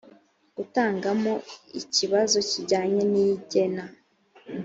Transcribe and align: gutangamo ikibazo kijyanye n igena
gutangamo 0.55 1.33
ikibazo 1.81 2.37
kijyanye 2.49 3.01
n 3.11 3.13
igena 3.27 3.85